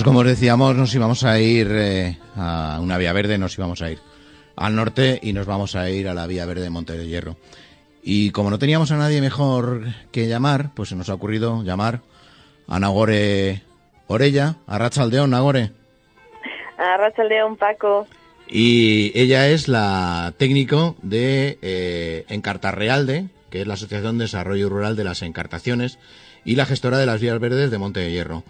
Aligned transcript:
Pues 0.00 0.06
como 0.06 0.20
os 0.20 0.26
decíamos, 0.26 0.74
nos 0.76 0.94
íbamos 0.94 1.24
a 1.24 1.38
ir 1.40 1.68
eh, 1.70 2.16
a 2.34 2.78
una 2.80 2.96
vía 2.96 3.12
verde, 3.12 3.36
nos 3.36 3.58
íbamos 3.58 3.82
a 3.82 3.90
ir 3.90 3.98
al 4.56 4.74
norte 4.74 5.18
y 5.20 5.34
nos 5.34 5.44
vamos 5.44 5.76
a 5.76 5.90
ir 5.90 6.08
a 6.08 6.14
la 6.14 6.26
vía 6.26 6.46
verde 6.46 6.62
de 6.62 6.70
Monte 6.70 6.96
de 6.96 7.06
Hierro. 7.06 7.36
Y 8.02 8.30
como 8.30 8.48
no 8.48 8.58
teníamos 8.58 8.90
a 8.92 8.96
nadie 8.96 9.20
mejor 9.20 9.82
que 10.10 10.26
llamar, 10.26 10.70
pues 10.74 10.88
se 10.88 10.96
nos 10.96 11.10
ha 11.10 11.14
ocurrido 11.14 11.62
llamar 11.64 12.00
a 12.66 12.80
Nagore 12.80 13.60
Orella, 14.06 14.56
a 14.66 14.78
Rachaldeón, 14.78 15.32
Nagore. 15.32 15.70
A 16.78 16.96
Rachaldeón, 16.96 17.58
Paco. 17.58 18.06
Y 18.48 19.12
ella 19.14 19.48
es 19.48 19.68
la 19.68 20.32
técnico 20.38 20.96
de 21.02 21.58
eh, 21.60 22.24
Encartarrealde, 22.30 23.26
que 23.50 23.60
es 23.60 23.66
la 23.66 23.74
Asociación 23.74 24.16
de 24.16 24.24
Desarrollo 24.24 24.70
Rural 24.70 24.96
de 24.96 25.04
las 25.04 25.20
Encartaciones, 25.20 25.98
y 26.42 26.56
la 26.56 26.64
gestora 26.64 26.96
de 26.96 27.04
las 27.04 27.20
vías 27.20 27.38
verdes 27.38 27.70
de 27.70 27.76
Monte 27.76 28.00
de 28.00 28.12
Hierro. 28.12 28.44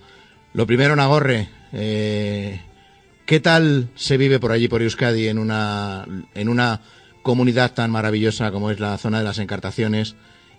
Lo 0.53 0.67
primero, 0.67 0.97
Nagorre, 0.97 1.49
eh, 1.73 2.61
¿qué 3.25 3.41
tal 3.41 3.89
se 3.95 4.17
vive 4.17 4.41
por 4.41 4.51
allí, 4.51 4.67
por 4.69 4.83
Euskadi, 4.83 5.29
en 5.29 5.39
una, 5.39 6.05
en 6.35 6.49
una 6.49 6.81
comunidad 7.23 7.73
tan 7.73 7.91
maravillosa 7.91 8.51
como 8.51 8.71
es 8.71 8.81
la 8.81 8.99
zona 8.99 9.19
de 9.19 9.25
las 9.25 9.39
Encartaciones? 9.39 10.17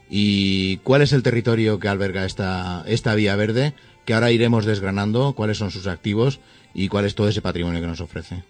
¿Y 0.10 0.78
cuál 0.78 1.02
es 1.02 1.14
el 1.14 1.24
territorio 1.24 1.80
que 1.80 1.88
alberga 1.88 2.26
esta, 2.26 2.84
esta 2.88 3.16
vía 3.16 3.36
verde? 3.36 3.74
Que 4.06 4.14
ahora 4.14 4.32
iremos 4.32 4.66
desgranando, 4.66 5.34
cuáles 5.34 5.58
son 5.58 5.72
sus 5.72 5.88
activos 5.88 6.40
y 6.74 6.88
cuál 6.88 7.06
es 7.06 7.16
todo 7.16 7.28
ese 7.28 7.42
patrimonio 7.42 7.82
que 7.82 7.88
nos 7.88 8.02
ofrece. 8.02 8.44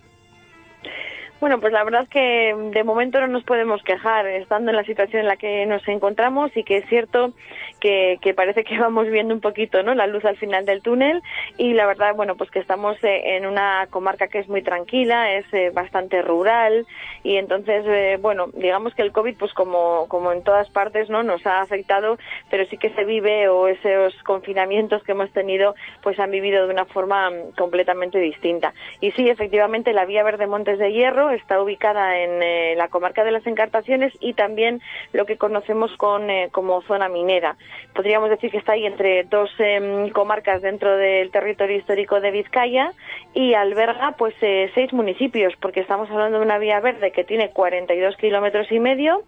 Bueno, 1.41 1.59
pues 1.59 1.73
la 1.73 1.83
verdad 1.83 2.03
es 2.03 2.09
que 2.09 2.55
de 2.71 2.83
momento 2.83 3.19
no 3.19 3.25
nos 3.25 3.43
podemos 3.43 3.81
quejar, 3.81 4.27
estando 4.27 4.69
en 4.69 4.77
la 4.77 4.83
situación 4.83 5.21
en 5.21 5.27
la 5.27 5.37
que 5.37 5.65
nos 5.65 5.85
encontramos 5.87 6.55
y 6.55 6.63
que 6.63 6.77
es 6.77 6.85
cierto 6.87 7.33
que, 7.79 8.19
parece 8.35 8.63
que 8.63 8.77
vamos 8.79 9.09
viendo 9.09 9.33
un 9.33 9.41
poquito 9.41 9.81
¿no? 9.81 9.95
la 9.95 10.05
luz 10.05 10.23
al 10.23 10.37
final 10.37 10.67
del 10.67 10.83
túnel 10.83 11.23
y 11.57 11.73
la 11.73 11.87
verdad, 11.87 12.13
bueno, 12.15 12.35
pues 12.35 12.51
que 12.51 12.59
estamos 12.59 12.95
eh, 13.03 13.37
en 13.37 13.47
una 13.47 13.87
comarca 13.89 14.27
que 14.27 14.37
es 14.37 14.47
muy 14.49 14.61
tranquila, 14.61 15.33
es 15.33 15.51
eh, 15.51 15.71
bastante 15.73 16.21
rural 16.21 16.85
y 17.23 17.37
entonces, 17.37 17.85
eh, 17.87 18.19
bueno, 18.21 18.49
digamos 18.53 18.93
que 18.93 19.01
el 19.01 19.11
COVID, 19.11 19.35
pues 19.37 19.51
como, 19.53 20.07
como 20.09 20.31
en 20.31 20.43
todas 20.43 20.69
partes, 20.69 21.09
¿no? 21.09 21.23
Nos 21.23 21.43
ha 21.47 21.61
afectado, 21.61 22.19
pero 22.51 22.65
sí 22.67 22.77
que 22.77 22.91
se 22.91 23.03
vive 23.03 23.47
o 23.47 23.67
esos 23.67 24.13
confinamientos 24.23 25.01
que 25.03 25.13
hemos 25.13 25.31
tenido, 25.31 25.73
pues 26.03 26.19
han 26.19 26.29
vivido 26.29 26.67
de 26.67 26.73
una 26.73 26.85
forma 26.85 27.31
mm, 27.31 27.55
completamente 27.57 28.19
distinta. 28.19 28.75
Y 28.99 29.11
sí, 29.13 29.27
efectivamente, 29.27 29.91
la 29.91 30.05
Vía 30.05 30.21
Verde 30.21 30.45
Montes 30.45 30.77
de 30.77 30.93
Hierro 30.93 31.30
está 31.33 31.61
ubicada 31.61 32.17
en 32.17 32.41
eh, 32.41 32.75
la 32.75 32.87
comarca 32.87 33.23
de 33.23 33.31
las 33.31 33.45
Encartaciones 33.45 34.13
y 34.19 34.33
también 34.33 34.81
lo 35.13 35.25
que 35.25 35.37
conocemos 35.37 35.95
con, 35.97 36.29
eh, 36.29 36.49
como 36.51 36.81
zona 36.83 37.09
minera. 37.09 37.57
Podríamos 37.93 38.29
decir 38.29 38.51
que 38.51 38.57
está 38.57 38.73
ahí 38.73 38.85
entre 38.85 39.23
dos 39.25 39.49
em, 39.59 40.09
comarcas 40.09 40.61
dentro 40.61 40.95
del 40.97 41.31
territorio 41.31 41.77
histórico 41.77 42.21
de 42.21 42.31
Vizcaya 42.31 42.93
y 43.33 43.53
alberga 43.53 44.13
pues 44.17 44.33
eh, 44.41 44.71
seis 44.73 44.93
municipios, 44.93 45.53
porque 45.59 45.81
estamos 45.81 46.09
hablando 46.09 46.39
de 46.39 46.45
una 46.45 46.57
vía 46.57 46.79
verde 46.79 47.11
que 47.11 47.23
tiene 47.23 47.49
42 47.49 48.15
kilómetros 48.17 48.71
y 48.71 48.79
medio, 48.79 49.23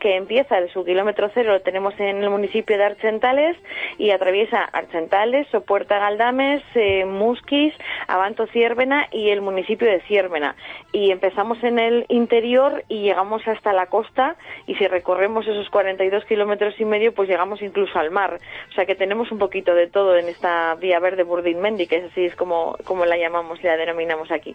que 0.00 0.16
empieza 0.16 0.58
el 0.58 0.70
su 0.70 0.84
kilómetro 0.84 1.30
cero 1.32 1.52
lo 1.52 1.60
tenemos 1.60 1.94
en 1.98 2.22
el 2.22 2.30
municipio 2.30 2.76
de 2.76 2.84
Archentales 2.84 3.56
y 3.96 4.10
atraviesa 4.10 4.64
Archentales, 4.64 5.46
Sopuerta 5.48 5.98
Galdames, 5.98 6.62
Musquis, 7.06 7.72
Abanto 8.06 8.46
Ciérvena 8.48 9.08
y 9.12 9.30
el 9.30 9.40
municipio 9.40 9.88
de 9.88 10.00
Ciérvena. 10.02 10.56
Y 10.92 11.10
empezamos 11.10 11.47
en 11.62 11.78
el 11.78 12.04
interior 12.08 12.84
y 12.88 13.02
llegamos 13.02 13.46
hasta 13.48 13.72
la 13.72 13.86
costa 13.86 14.36
y 14.66 14.74
si 14.74 14.86
recorremos 14.86 15.46
esos 15.46 15.68
42 15.70 16.24
kilómetros 16.26 16.74
y 16.78 16.84
medio 16.84 17.14
pues 17.14 17.28
llegamos 17.28 17.62
incluso 17.62 17.98
al 17.98 18.10
mar. 18.10 18.38
O 18.70 18.72
sea 18.74 18.84
que 18.84 18.94
tenemos 18.94 19.32
un 19.32 19.38
poquito 19.38 19.74
de 19.74 19.86
todo 19.86 20.16
en 20.16 20.28
esta 20.28 20.74
vía 20.74 21.00
verde 21.00 21.24
Burdin-Mendi, 21.24 21.86
que 21.86 21.96
es 21.96 22.10
así 22.10 22.24
es 22.24 22.36
como, 22.36 22.76
como 22.84 23.04
la 23.04 23.16
llamamos, 23.16 23.62
la 23.62 23.76
denominamos 23.76 24.30
aquí. 24.30 24.54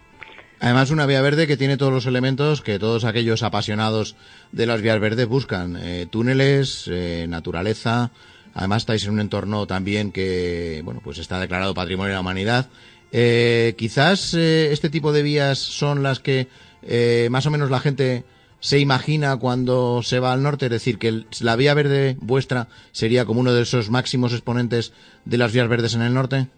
Además, 0.60 0.90
una 0.90 1.06
vía 1.06 1.20
verde 1.20 1.46
que 1.46 1.56
tiene 1.56 1.76
todos 1.76 1.92
los 1.92 2.06
elementos 2.06 2.62
que 2.62 2.78
todos 2.78 3.04
aquellos 3.04 3.42
apasionados 3.42 4.16
de 4.52 4.66
las 4.66 4.80
vías 4.80 4.98
verdes 5.00 5.26
buscan. 5.26 5.76
Eh, 5.76 6.06
túneles, 6.08 6.88
eh, 6.90 7.26
naturaleza. 7.28 8.10
Además, 8.54 8.82
estáis 8.82 9.04
en 9.04 9.12
un 9.12 9.20
entorno 9.20 9.66
también 9.66 10.12
que, 10.12 10.80
bueno, 10.84 11.00
pues 11.02 11.18
está 11.18 11.40
declarado 11.40 11.74
Patrimonio 11.74 12.10
de 12.10 12.14
la 12.14 12.20
Humanidad. 12.20 12.68
Eh, 13.12 13.74
quizás 13.76 14.34
este 14.34 14.90
tipo 14.90 15.12
de 15.12 15.22
vías 15.22 15.58
son 15.58 16.02
las 16.02 16.20
que 16.20 16.48
eh, 16.86 17.28
más 17.30 17.46
o 17.46 17.50
menos 17.50 17.70
la 17.70 17.80
gente 17.80 18.24
se 18.60 18.78
imagina 18.78 19.36
cuando 19.36 20.02
se 20.02 20.20
va 20.20 20.32
al 20.32 20.42
norte, 20.42 20.66
es 20.66 20.70
decir, 20.70 20.98
que 20.98 21.24
la 21.40 21.56
vía 21.56 21.74
verde 21.74 22.16
vuestra 22.20 22.68
sería 22.92 23.26
como 23.26 23.40
uno 23.40 23.52
de 23.52 23.62
esos 23.62 23.90
máximos 23.90 24.32
exponentes 24.32 24.92
de 25.26 25.36
las 25.36 25.52
vías 25.52 25.68
verdes 25.68 25.94
en 25.94 26.02
el 26.02 26.14
norte? 26.14 26.48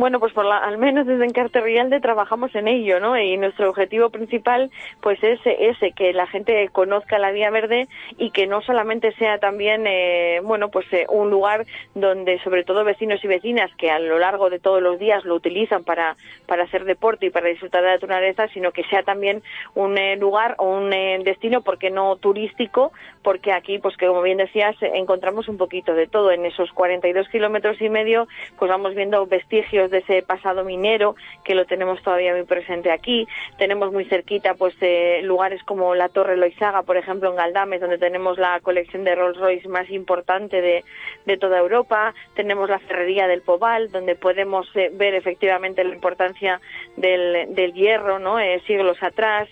Bueno, 0.00 0.18
pues 0.18 0.32
por 0.32 0.46
al 0.46 0.78
menos 0.78 1.06
desde 1.06 1.26
Encarte 1.26 1.60
Rialde 1.60 2.00
trabajamos 2.00 2.54
en 2.54 2.68
ello, 2.68 3.00
¿no? 3.00 3.18
Y 3.18 3.36
nuestro 3.36 3.68
objetivo 3.68 4.08
principal, 4.08 4.70
pues 5.02 5.22
es 5.22 5.38
ese, 5.44 5.92
que 5.92 6.14
la 6.14 6.26
gente 6.26 6.70
conozca 6.72 7.18
la 7.18 7.32
Vía 7.32 7.50
Verde 7.50 7.86
y 8.16 8.30
que 8.30 8.46
no 8.46 8.62
solamente 8.62 9.12
sea 9.16 9.36
también, 9.36 9.86
eh, 9.86 10.40
bueno, 10.42 10.70
pues 10.70 10.90
eh, 10.94 11.04
un 11.10 11.28
lugar 11.28 11.66
donde 11.94 12.38
sobre 12.42 12.64
todo 12.64 12.82
vecinos 12.82 13.22
y 13.22 13.28
vecinas 13.28 13.70
que 13.76 13.90
a 13.90 13.98
lo 13.98 14.18
largo 14.18 14.48
de 14.48 14.58
todos 14.58 14.80
los 14.80 14.98
días 14.98 15.22
lo 15.26 15.34
utilizan 15.34 15.84
para, 15.84 16.16
para 16.46 16.64
hacer 16.64 16.86
deporte 16.86 17.26
y 17.26 17.30
para 17.30 17.50
disfrutar 17.50 17.82
de 17.82 17.88
la 17.88 17.94
naturaleza, 17.96 18.48
sino 18.54 18.72
que 18.72 18.84
sea 18.84 19.02
también 19.02 19.42
un 19.74 19.98
eh, 19.98 20.16
lugar 20.16 20.54
o 20.56 20.64
un 20.64 20.88
destino, 21.24 21.60
porque 21.60 21.90
no 21.90 22.16
turístico, 22.16 22.92
porque 23.22 23.52
aquí, 23.52 23.78
pues 23.78 23.98
que 23.98 24.06
como 24.06 24.22
bien 24.22 24.38
decías, 24.38 24.74
encontramos 24.80 25.46
un 25.50 25.58
poquito 25.58 25.92
de 25.92 26.06
todo. 26.06 26.30
En 26.30 26.46
esos 26.46 26.72
42 26.72 27.28
kilómetros 27.28 27.78
y 27.82 27.90
medio, 27.90 28.28
pues 28.58 28.70
vamos 28.70 28.94
viendo 28.94 29.26
vestigios 29.26 29.89
de 29.90 29.98
ese 29.98 30.22
pasado 30.22 30.64
minero 30.64 31.14
que 31.44 31.54
lo 31.54 31.64
tenemos 31.66 32.02
todavía 32.02 32.32
muy 32.32 32.44
presente 32.44 32.90
aquí. 32.90 33.26
Tenemos 33.58 33.92
muy 33.92 34.04
cerquita 34.04 34.54
pues 34.54 34.74
eh, 34.80 35.20
lugares 35.22 35.62
como 35.64 35.94
la 35.94 36.08
Torre 36.08 36.36
Loizaga, 36.36 36.82
por 36.82 36.96
ejemplo, 36.96 37.30
en 37.30 37.36
Galdames, 37.36 37.80
donde 37.80 37.98
tenemos 37.98 38.38
la 38.38 38.60
colección 38.60 39.04
de 39.04 39.14
Rolls 39.14 39.38
Royce 39.38 39.68
más 39.68 39.90
importante 39.90 40.60
de, 40.60 40.84
de 41.26 41.36
toda 41.36 41.58
Europa. 41.58 42.14
Tenemos 42.34 42.68
la 42.68 42.78
Ferrería 42.78 43.26
del 43.26 43.42
Pobal, 43.42 43.90
donde 43.90 44.14
podemos 44.14 44.68
eh, 44.74 44.90
ver 44.92 45.14
efectivamente 45.14 45.84
la 45.84 45.94
importancia 45.94 46.60
del, 46.96 47.54
del 47.54 47.72
hierro, 47.72 48.18
¿no? 48.18 48.38
Eh, 48.38 48.60
siglos 48.66 49.02
atrás. 49.02 49.48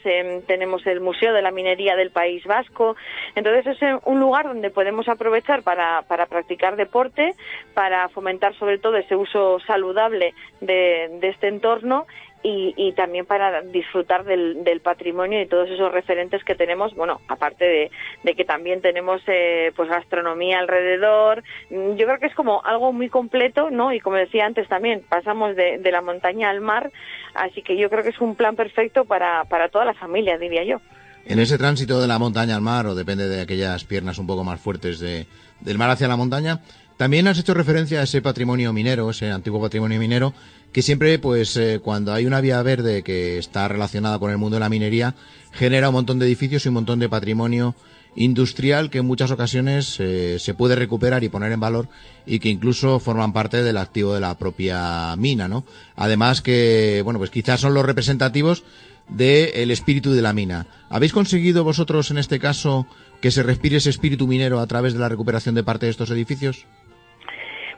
tenemos 0.46 0.86
el 0.86 1.00
Museo 1.00 1.32
de 1.32 1.42
la 1.42 1.50
Minería 1.50 1.96
del 1.96 2.10
País 2.10 2.44
Vasco. 2.44 2.96
Entonces 3.34 3.66
es 3.66 3.78
un 4.04 4.20
lugar 4.20 4.46
donde 4.46 4.70
podemos 4.70 5.08
aprovechar 5.08 5.62
para, 5.62 6.02
para 6.02 6.26
practicar 6.26 6.76
deporte, 6.76 7.34
para 7.74 8.08
fomentar 8.08 8.54
sobre 8.54 8.78
todo 8.78 8.96
ese 8.96 9.16
uso 9.16 9.58
saludable 9.60 10.27
de, 10.60 11.18
este 11.22 11.48
entorno 11.48 12.06
y, 12.42 12.92
también 12.92 13.26
para 13.26 13.62
disfrutar 13.62 14.24
del, 14.24 14.80
patrimonio 14.82 15.42
y 15.42 15.46
todos 15.46 15.68
esos 15.68 15.92
referentes 15.92 16.42
que 16.44 16.54
tenemos, 16.54 16.94
bueno, 16.94 17.20
aparte 17.28 17.90
de, 18.24 18.34
que 18.34 18.44
también 18.44 18.80
tenemos 18.80 19.20
eh, 19.26 19.72
pues 19.76 19.88
gastronomía 19.88 20.58
alrededor, 20.60 21.42
yo 21.70 22.06
creo 22.06 22.18
que 22.18 22.26
es 22.26 22.34
como 22.34 22.64
algo 22.64 22.92
muy 22.92 23.08
completo, 23.08 23.70
¿no? 23.70 23.92
Y 23.92 24.00
como 24.00 24.16
decía 24.16 24.46
antes 24.46 24.68
también, 24.68 25.02
pasamos 25.08 25.56
de, 25.56 25.80
la 25.90 26.00
montaña 26.00 26.50
al 26.50 26.60
mar, 26.60 26.90
así 27.34 27.62
que 27.62 27.76
yo 27.76 27.90
creo 27.90 28.02
que 28.02 28.10
es 28.10 28.20
un 28.20 28.36
plan 28.36 28.56
perfecto 28.56 29.04
para, 29.04 29.44
para 29.44 29.68
toda 29.68 29.84
la 29.84 29.94
familia, 29.94 30.38
diría 30.38 30.64
yo. 30.64 30.80
En 31.28 31.38
ese 31.40 31.58
tránsito 31.58 32.00
de 32.00 32.06
la 32.06 32.18
montaña 32.18 32.56
al 32.56 32.62
mar, 32.62 32.86
o 32.86 32.94
depende 32.94 33.28
de 33.28 33.42
aquellas 33.42 33.84
piernas 33.84 34.18
un 34.18 34.26
poco 34.26 34.44
más 34.44 34.60
fuertes 34.60 34.98
de, 34.98 35.26
del 35.60 35.76
mar 35.76 35.90
hacia 35.90 36.08
la 36.08 36.16
montaña, 36.16 36.60
también 36.98 37.28
has 37.28 37.38
hecho 37.38 37.54
referencia 37.54 38.00
a 38.00 38.02
ese 38.02 38.20
patrimonio 38.20 38.72
minero, 38.72 39.08
ese 39.08 39.30
antiguo 39.30 39.60
patrimonio 39.60 40.00
minero, 40.00 40.34
que 40.72 40.82
siempre, 40.82 41.18
pues, 41.20 41.56
eh, 41.56 41.80
cuando 41.82 42.12
hay 42.12 42.26
una 42.26 42.40
vía 42.40 42.60
verde 42.60 43.04
que 43.04 43.38
está 43.38 43.68
relacionada 43.68 44.18
con 44.18 44.32
el 44.32 44.36
mundo 44.36 44.56
de 44.56 44.60
la 44.60 44.68
minería, 44.68 45.14
genera 45.52 45.90
un 45.90 45.94
montón 45.94 46.18
de 46.18 46.26
edificios 46.26 46.64
y 46.64 46.68
un 46.68 46.74
montón 46.74 46.98
de 46.98 47.08
patrimonio 47.08 47.76
industrial 48.16 48.90
que 48.90 48.98
en 48.98 49.06
muchas 49.06 49.30
ocasiones 49.30 49.96
eh, 50.00 50.38
se 50.40 50.54
puede 50.54 50.74
recuperar 50.74 51.22
y 51.22 51.28
poner 51.28 51.52
en 51.52 51.60
valor 51.60 51.88
y 52.26 52.40
que 52.40 52.48
incluso 52.48 52.98
forman 52.98 53.32
parte 53.32 53.62
del 53.62 53.76
activo 53.76 54.12
de 54.12 54.20
la 54.20 54.36
propia 54.36 55.14
mina, 55.16 55.46
¿no? 55.46 55.64
Además 55.94 56.42
que, 56.42 57.00
bueno, 57.04 57.20
pues 57.20 57.30
quizás 57.30 57.60
son 57.60 57.74
los 57.74 57.86
representativos 57.86 58.64
del 59.08 59.70
espíritu 59.70 60.12
de 60.12 60.22
la 60.22 60.32
mina. 60.32 60.66
¿Habéis 60.90 61.12
conseguido 61.12 61.62
vosotros 61.62 62.10
en 62.10 62.18
este 62.18 62.40
caso 62.40 62.88
que 63.20 63.30
se 63.30 63.44
respire 63.44 63.76
ese 63.76 63.90
espíritu 63.90 64.26
minero 64.26 64.58
a 64.58 64.66
través 64.66 64.94
de 64.94 64.98
la 64.98 65.08
recuperación 65.08 65.54
de 65.54 65.62
parte 65.62 65.86
de 65.86 65.90
estos 65.90 66.10
edificios? 66.10 66.66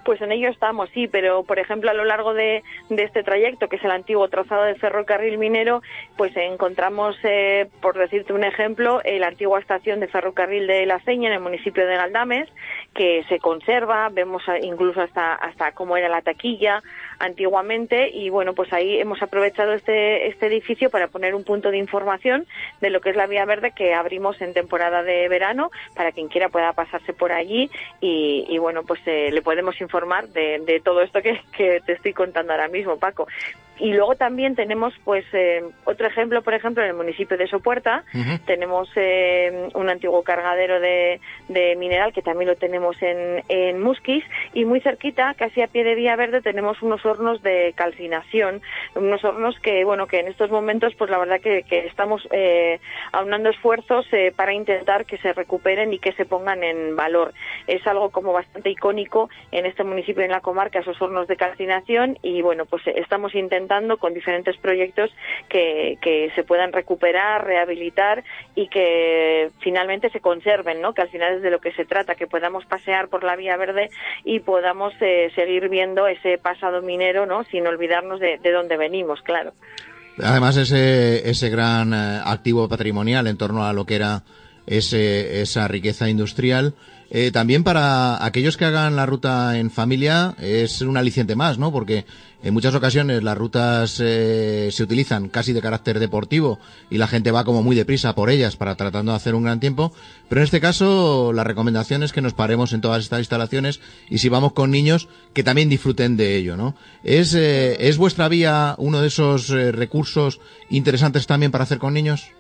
Pues 0.04 0.20
en 0.20 0.32
ello 0.32 0.48
estamos, 0.48 0.88
sí, 0.90 1.08
pero 1.08 1.44
por 1.44 1.58
ejemplo 1.58 1.90
a 1.90 1.94
lo 1.94 2.04
largo 2.04 2.34
de, 2.34 2.62
este 2.88 3.22
trayecto, 3.22 3.68
que 3.68 3.76
es 3.76 3.84
el 3.84 3.90
antiguo 3.90 4.28
trazado 4.28 4.64
del 4.64 4.78
ferrocarril 4.78 5.38
minero, 5.38 5.82
pues 6.16 6.36
encontramos, 6.36 7.16
eh, 7.22 7.68
por 7.80 7.98
decirte 7.98 8.32
un 8.32 8.44
ejemplo, 8.44 9.00
la 9.04 9.28
antigua 9.28 9.60
estación 9.60 10.00
de 10.00 10.08
ferrocarril 10.08 10.66
de 10.66 10.86
La 10.86 11.00
Ceña 11.00 11.28
en 11.28 11.34
el 11.34 11.40
municipio 11.40 11.86
de 11.86 11.96
Galdames, 11.96 12.48
que 12.94 13.24
se 13.28 13.38
conserva, 13.38 14.08
vemos 14.08 14.42
incluso 14.62 15.00
hasta, 15.00 15.34
hasta 15.34 15.72
cómo 15.72 15.96
era 15.96 16.08
la 16.08 16.22
taquilla 16.22 16.82
antiguamente 17.18 18.10
y 18.10 18.30
bueno, 18.30 18.54
pues 18.54 18.72
ahí 18.72 18.98
hemos 18.98 19.22
aprovechado 19.22 19.72
este, 19.72 20.26
este 20.28 20.46
edificio 20.46 20.90
para 20.90 21.08
poner 21.08 21.34
un 21.34 21.44
punto 21.44 21.70
de 21.70 21.78
información 21.78 22.46
de 22.80 22.90
lo 22.90 23.00
que 23.00 23.10
es 23.10 23.16
la 23.16 23.26
Vía 23.26 23.44
Verde 23.44 23.72
que 23.76 23.94
abrimos 23.94 24.40
en 24.40 24.54
temporada 24.54 25.02
de 25.02 25.28
verano 25.28 25.70
para 25.94 26.12
quien 26.12 26.28
quiera 26.28 26.48
pueda 26.48 26.72
pasarse 26.72 27.12
por 27.12 27.32
allí 27.32 27.70
y, 28.00 28.58
bueno, 28.58 28.82
pues 28.82 29.00
eh, 29.06 29.30
le 29.30 29.42
podemos 29.42 29.80
informar 29.80 30.28
de, 30.28 30.58
de 30.60 30.80
todo 30.80 31.02
esto 31.02 31.20
que 31.22 31.80
te 31.86 31.92
estoy 31.92 32.12
contando 32.12 32.52
ahora 32.52 32.68
mismo, 32.68 32.98
Paco. 32.98 33.26
Y 33.80 33.94
luego 33.94 34.14
también 34.14 34.54
tenemos, 34.54 34.92
pues, 35.04 35.24
eh, 35.32 35.64
otro 35.84 36.06
ejemplo, 36.06 36.42
por 36.42 36.52
ejemplo, 36.52 36.82
en 36.82 36.90
el 36.90 36.96
municipio 36.96 37.38
de 37.38 37.46
Sopuerta, 37.46 38.04
tenemos 38.44 38.90
eh, 38.94 39.70
un 39.74 39.88
antiguo 39.88 40.22
cargadero 40.22 40.80
de, 40.80 41.18
mineral 41.78 42.12
que 42.12 42.20
también 42.20 42.50
lo 42.50 42.56
tenemos 42.56 43.00
en, 43.00 43.42
en 43.48 43.80
Musquis 43.80 44.22
y 44.52 44.66
muy 44.66 44.80
cerquita, 44.80 45.34
casi 45.34 45.62
a 45.62 45.66
pie 45.66 45.82
de 45.84 45.94
Vía 45.94 46.14
Verde, 46.14 46.42
tenemos 46.42 46.82
unos 46.82 47.04
hornos 47.06 47.42
de 47.42 47.72
calcinación, 47.74 48.60
unos 48.94 49.24
hornos 49.24 49.58
que, 49.60 49.82
bueno, 49.84 50.06
que 50.06 50.20
en 50.20 50.28
estos 50.28 50.50
momentos, 50.50 50.94
pues 50.96 51.10
la 51.10 51.18
verdad 51.18 51.40
que, 51.40 51.64
estamos 51.86 52.28
eh, 52.32 52.80
aunando 53.12 53.48
esfuerzos 53.48 54.06
eh, 54.12 54.32
para 54.36 54.52
intentar 54.52 55.06
que 55.06 55.16
se 55.18 55.32
recuperen 55.32 55.92
y 55.94 55.98
que 55.98 56.12
se 56.12 56.26
pongan 56.26 56.62
en 56.62 56.96
valor. 56.96 57.32
Es 57.66 57.86
algo 57.86 58.10
como 58.10 58.32
bastante 58.32 58.68
icónico 58.68 59.30
en 59.52 59.64
este 59.64 59.84
municipio, 59.84 60.22
en 60.22 60.30
la 60.30 60.40
comarca, 60.40 60.80
esos 60.80 61.00
hornos 61.00 61.28
de 61.28 61.36
calcinación 61.36 62.18
y, 62.22 62.42
bueno, 62.42 62.66
pues 62.66 62.82
estamos 62.86 63.34
intentando 63.34 63.69
con 63.98 64.14
diferentes 64.14 64.56
proyectos 64.56 65.10
que, 65.48 65.98
se 66.34 66.44
puedan 66.44 66.72
recuperar, 66.72 67.44
rehabilitar 67.44 68.24
y 68.54 68.68
que 68.68 69.50
finalmente 69.60 70.10
se 70.10 70.20
conserven, 70.20 70.80
¿no? 70.80 70.92
Que 70.92 71.02
al 71.02 71.08
final 71.08 71.36
es 71.36 71.42
de 71.42 71.50
lo 71.50 71.60
que 71.60 71.72
se 71.72 71.84
trata, 71.84 72.14
que 72.14 72.26
podamos 72.26 72.64
pasear 72.66 73.08
por 73.08 73.22
la 73.22 73.36
vía 73.36 73.56
verde 73.56 73.90
y 74.24 74.40
podamos 74.40 74.92
eh, 75.00 75.30
seguir 75.34 75.68
viendo 75.68 76.06
ese 76.06 76.38
pasado 76.38 76.82
minero, 76.82 77.26
¿no? 77.26 77.44
Sin 77.44 77.66
olvidarnos 77.66 78.18
de, 78.18 78.38
de 78.38 78.52
dónde 78.52 78.76
venimos, 78.76 79.22
claro. 79.22 79.52
Además, 80.22 80.56
ese, 80.56 81.28
ese 81.28 81.48
gran 81.48 81.94
eh, 81.94 82.20
activo 82.24 82.68
patrimonial 82.68 83.26
en 83.26 83.36
torno 83.36 83.64
a 83.64 83.72
lo 83.72 83.86
que 83.86 83.96
era 83.96 84.22
ese, 84.66 85.42
esa 85.42 85.68
riqueza 85.68 86.08
industrial, 86.08 86.74
eh, 87.12 87.32
también 87.32 87.64
para 87.64 88.24
aquellos 88.24 88.56
que 88.56 88.64
hagan 88.64 88.94
la 88.94 89.04
ruta 89.04 89.58
en 89.58 89.72
familia 89.72 90.36
es 90.38 90.80
un 90.80 90.96
aliciente 90.96 91.34
más, 91.34 91.58
¿no? 91.58 91.72
Porque 91.72 92.04
en 92.44 92.54
muchas 92.54 92.74
ocasiones 92.74 93.24
las 93.24 93.36
rutas 93.36 93.98
eh, 94.00 94.68
se 94.70 94.82
utilizan 94.84 95.28
casi 95.28 95.52
de 95.52 95.60
carácter 95.60 95.98
deportivo 95.98 96.60
y 96.88 96.98
la 96.98 97.08
gente 97.08 97.32
va 97.32 97.44
como 97.44 97.64
muy 97.64 97.74
deprisa 97.74 98.14
por 98.14 98.30
ellas 98.30 98.54
para 98.54 98.76
tratando 98.76 99.10
de 99.10 99.16
hacer 99.16 99.34
un 99.34 99.42
gran 99.42 99.58
tiempo. 99.58 99.92
Pero 100.28 100.40
en 100.40 100.44
este 100.44 100.60
caso 100.60 101.32
la 101.32 101.42
recomendación 101.42 102.04
es 102.04 102.12
que 102.12 102.22
nos 102.22 102.32
paremos 102.32 102.72
en 102.72 102.80
todas 102.80 103.02
estas 103.02 103.18
instalaciones 103.18 103.80
y 104.08 104.18
si 104.18 104.28
vamos 104.28 104.52
con 104.52 104.70
niños 104.70 105.08
que 105.34 105.42
también 105.42 105.68
disfruten 105.68 106.16
de 106.16 106.36
ello, 106.36 106.56
¿no? 106.56 106.76
¿Es, 107.02 107.34
eh, 107.34 107.88
¿es 107.88 107.98
vuestra 107.98 108.28
vía 108.28 108.76
uno 108.78 109.00
de 109.00 109.08
esos 109.08 109.48
recursos 109.48 110.40
interesantes 110.70 111.26
también 111.26 111.50
para 111.50 111.64
hacer 111.64 111.78
con 111.78 111.92
niños? 111.92 112.30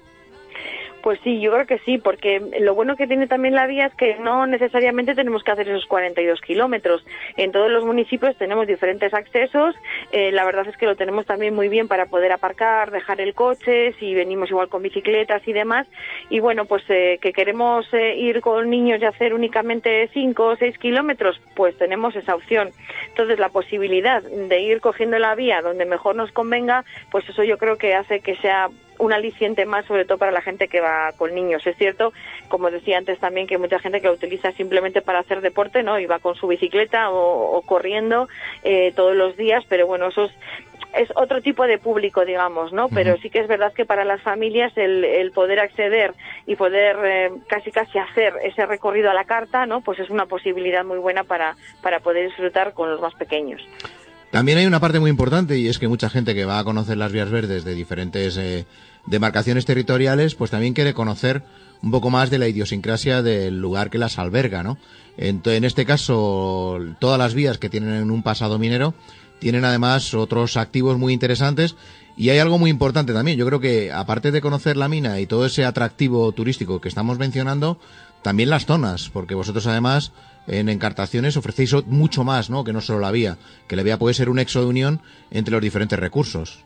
Pues 1.10 1.18
sí, 1.24 1.40
yo 1.40 1.50
creo 1.50 1.66
que 1.66 1.80
sí, 1.80 1.98
porque 1.98 2.40
lo 2.60 2.76
bueno 2.76 2.94
que 2.94 3.08
tiene 3.08 3.26
también 3.26 3.56
la 3.56 3.66
vía 3.66 3.86
es 3.86 3.94
que 3.96 4.14
no 4.20 4.46
necesariamente 4.46 5.16
tenemos 5.16 5.42
que 5.42 5.50
hacer 5.50 5.68
esos 5.68 5.86
42 5.86 6.40
kilómetros. 6.40 7.04
En 7.36 7.50
todos 7.50 7.68
los 7.68 7.84
municipios 7.84 8.36
tenemos 8.36 8.68
diferentes 8.68 9.12
accesos. 9.12 9.74
Eh, 10.12 10.30
la 10.30 10.44
verdad 10.44 10.68
es 10.68 10.76
que 10.76 10.86
lo 10.86 10.94
tenemos 10.94 11.26
también 11.26 11.52
muy 11.52 11.68
bien 11.68 11.88
para 11.88 12.06
poder 12.06 12.30
aparcar, 12.30 12.92
dejar 12.92 13.20
el 13.20 13.34
coche, 13.34 13.92
si 13.98 14.14
venimos 14.14 14.50
igual 14.50 14.68
con 14.68 14.82
bicicletas 14.82 15.42
y 15.48 15.52
demás. 15.52 15.88
Y 16.28 16.38
bueno, 16.38 16.66
pues 16.66 16.84
eh, 16.88 17.18
que 17.20 17.32
queremos 17.32 17.92
eh, 17.92 18.14
ir 18.16 18.40
con 18.40 18.70
niños 18.70 19.02
y 19.02 19.04
hacer 19.04 19.34
únicamente 19.34 20.08
5 20.12 20.46
o 20.46 20.54
6 20.54 20.78
kilómetros, 20.78 21.40
pues 21.56 21.76
tenemos 21.76 22.14
esa 22.14 22.36
opción. 22.36 22.70
Entonces, 23.08 23.40
la 23.40 23.48
posibilidad 23.48 24.22
de 24.22 24.60
ir 24.60 24.80
cogiendo 24.80 25.18
la 25.18 25.34
vía 25.34 25.60
donde 25.60 25.86
mejor 25.86 26.14
nos 26.14 26.30
convenga, 26.30 26.84
pues 27.10 27.28
eso 27.28 27.42
yo 27.42 27.58
creo 27.58 27.78
que 27.78 27.96
hace 27.96 28.20
que 28.20 28.36
sea 28.36 28.68
un 29.00 29.12
aliciente 29.12 29.66
más, 29.66 29.86
sobre 29.86 30.04
todo 30.04 30.18
para 30.18 30.30
la 30.30 30.42
gente 30.42 30.68
que 30.68 30.80
va 30.80 31.12
con 31.16 31.34
niños. 31.34 31.66
Es 31.66 31.76
cierto, 31.76 32.12
como 32.48 32.70
decía 32.70 32.98
antes 32.98 33.18
también, 33.18 33.46
que 33.46 33.54
hay 33.54 33.60
mucha 33.60 33.78
gente 33.78 34.00
que 34.00 34.06
lo 34.06 34.12
utiliza 34.12 34.52
simplemente 34.52 35.02
para 35.02 35.20
hacer 35.20 35.40
deporte, 35.40 35.82
¿no? 35.82 35.98
Y 35.98 36.06
va 36.06 36.18
con 36.18 36.34
su 36.34 36.46
bicicleta 36.46 37.10
o, 37.10 37.62
corriendo 37.62 38.28
eh, 38.62 38.92
todos 38.94 39.16
los 39.16 39.36
días, 39.36 39.64
pero 39.68 39.86
bueno, 39.86 40.08
eso 40.08 40.30
es, 40.94 41.10
otro 41.14 41.40
tipo 41.40 41.66
de 41.66 41.78
público, 41.78 42.24
digamos, 42.24 42.72
¿no? 42.72 42.88
Pero 42.88 43.16
sí 43.18 43.30
que 43.30 43.40
es 43.40 43.48
verdad 43.48 43.72
que 43.72 43.84
para 43.84 44.04
las 44.04 44.20
familias 44.22 44.72
el, 44.76 45.30
poder 45.32 45.60
acceder 45.60 46.14
y 46.46 46.56
poder 46.56 46.96
eh, 47.04 47.30
casi 47.48 47.70
casi 47.70 47.98
hacer 47.98 48.34
ese 48.42 48.66
recorrido 48.66 49.10
a 49.10 49.14
la 49.14 49.24
carta, 49.24 49.66
¿no? 49.66 49.80
Pues 49.80 49.98
es 49.98 50.10
una 50.10 50.26
posibilidad 50.26 50.84
muy 50.84 50.98
buena 50.98 51.24
para, 51.24 51.56
para 51.82 52.00
poder 52.00 52.26
disfrutar 52.26 52.74
con 52.74 52.90
los 52.90 53.00
más 53.00 53.14
pequeños. 53.14 53.62
También 54.30 54.58
hay 54.58 54.66
una 54.66 54.80
parte 54.80 55.00
muy 55.00 55.10
importante 55.10 55.58
y 55.58 55.66
es 55.66 55.78
que 55.78 55.88
mucha 55.88 56.08
gente 56.08 56.34
que 56.34 56.44
va 56.44 56.58
a 56.58 56.64
conocer 56.64 56.96
las 56.96 57.10
vías 57.10 57.30
verdes 57.30 57.64
de 57.64 57.74
diferentes 57.74 58.36
eh, 58.36 58.64
demarcaciones 59.06 59.64
territoriales, 59.64 60.36
pues 60.36 60.50
también 60.52 60.72
quiere 60.72 60.94
conocer 60.94 61.42
un 61.82 61.90
poco 61.90 62.10
más 62.10 62.30
de 62.30 62.38
la 62.38 62.46
idiosincrasia 62.46 63.22
del 63.22 63.58
lugar 63.58 63.90
que 63.90 63.98
las 63.98 64.18
alberga, 64.18 64.62
¿no? 64.62 64.78
En, 65.16 65.64
este 65.64 65.84
caso, 65.84 66.78
todas 66.98 67.18
las 67.18 67.34
vías 67.34 67.58
que 67.58 67.68
tienen 67.68 68.10
un 68.10 68.22
pasado 68.22 68.58
minero 68.58 68.94
tienen 69.38 69.64
además 69.64 70.14
otros 70.14 70.56
activos 70.56 70.98
muy 70.98 71.12
interesantes 71.12 71.76
y 72.16 72.30
hay 72.30 72.38
algo 72.38 72.58
muy 72.58 72.70
importante 72.70 73.12
también. 73.12 73.36
Yo 73.36 73.46
creo 73.46 73.60
que 73.60 73.92
aparte 73.92 74.30
de 74.30 74.40
conocer 74.40 74.76
la 74.76 74.88
mina 74.88 75.20
y 75.20 75.26
todo 75.26 75.46
ese 75.46 75.64
atractivo 75.64 76.32
turístico 76.32 76.80
que 76.80 76.88
estamos 76.88 77.18
mencionando, 77.18 77.78
también 78.22 78.50
las 78.50 78.66
zonas, 78.66 79.10
porque 79.10 79.34
vosotros 79.34 79.66
además 79.66 80.12
en 80.46 80.68
encartaciones 80.68 81.36
ofrecéis 81.36 81.74
mucho 81.86 82.24
más, 82.24 82.50
¿no? 82.50 82.64
Que 82.64 82.72
no 82.72 82.80
solo 82.80 83.00
la 83.00 83.10
vía, 83.10 83.36
que 83.68 83.76
la 83.76 83.82
vía 83.82 83.98
puede 83.98 84.14
ser 84.14 84.28
un 84.28 84.38
exo 84.38 84.60
de 84.60 84.66
unión 84.66 85.00
entre 85.30 85.52
los 85.52 85.62
diferentes 85.62 85.98
recursos. 85.98 86.64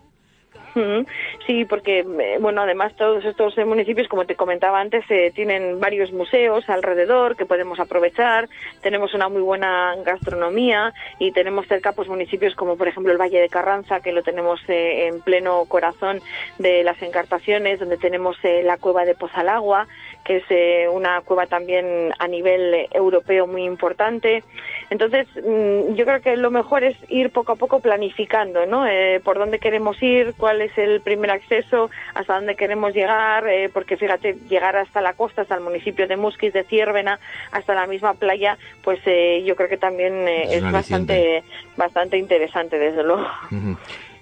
Sí, 1.46 1.64
porque, 1.66 2.00
eh, 2.00 2.38
bueno, 2.40 2.62
además 2.62 2.94
todos 2.96 3.24
estos 3.24 3.56
eh, 3.58 3.64
municipios, 3.64 4.08
como 4.08 4.24
te 4.24 4.34
comentaba 4.34 4.80
antes, 4.80 5.04
eh, 5.08 5.30
tienen 5.32 5.78
varios 5.78 6.10
museos 6.12 6.68
alrededor 6.68 7.36
que 7.36 7.46
podemos 7.46 7.78
aprovechar, 7.78 8.48
tenemos 8.82 9.14
una 9.14 9.28
muy 9.28 9.42
buena 9.42 9.94
gastronomía 10.04 10.92
y 11.18 11.30
tenemos 11.30 11.68
cerca 11.68 11.92
pues 11.92 12.08
municipios 12.08 12.54
como 12.56 12.76
por 12.76 12.88
ejemplo 12.88 13.12
el 13.12 13.20
Valle 13.20 13.40
de 13.40 13.48
Carranza, 13.48 14.00
que 14.00 14.12
lo 14.12 14.22
tenemos 14.22 14.60
en 14.66 15.20
pleno 15.20 15.64
corazón 15.66 16.20
de 16.58 16.82
las 16.82 17.00
encartaciones, 17.02 17.78
donde 17.78 17.96
tenemos 17.98 18.36
la 18.42 18.76
cueva 18.78 19.04
de 19.04 19.14
Pozalagua, 19.14 19.86
que 20.24 20.36
es 20.36 20.88
una 20.90 21.20
cueva 21.20 21.46
también 21.46 22.12
a 22.18 22.26
nivel 22.26 22.88
europeo 22.90 23.46
muy 23.46 23.64
importante. 23.64 24.42
Entonces, 24.90 25.26
mm, 25.36 25.94
yo 25.94 26.04
creo 26.04 26.20
que 26.20 26.36
lo 26.36 26.50
mejor 26.50 26.84
es 26.84 26.96
ir 27.08 27.30
poco 27.30 27.52
a 27.52 27.56
poco 27.56 27.80
planificando, 27.80 28.66
¿no? 28.66 28.84
por 29.22 29.38
dónde 29.38 29.58
queremos 29.58 30.00
ir, 30.02 30.34
cuál 30.36 30.60
es 30.60 30.76
el 30.76 31.00
primer 31.00 31.30
acceso, 31.30 31.90
hasta 32.14 32.34
dónde 32.34 32.56
queremos 32.56 32.94
llegar, 32.94 33.46
eh, 33.48 33.70
porque 33.72 33.96
fíjate, 33.96 34.36
llegar 34.48 34.76
hasta 34.76 35.00
la 35.00 35.14
costa, 35.14 35.42
hasta 35.42 35.54
el 35.54 35.62
municipio 35.62 36.06
de 36.06 36.16
Musquis, 36.16 36.52
de 36.52 36.64
Ciervena, 36.64 37.18
hasta 37.50 37.74
la 37.74 37.86
misma 37.86 38.14
playa, 38.14 38.58
pues 38.82 39.00
eh, 39.06 39.42
yo 39.46 39.56
creo 39.56 39.68
que 39.68 39.76
también 39.76 40.28
eh, 40.28 40.56
es, 40.56 40.62
bastante, 40.70 41.42
bastante 41.76 42.18
interesante, 42.18 42.78
desde 42.78 43.02
luego. 43.02 43.26